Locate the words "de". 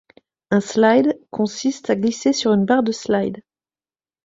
2.81-2.91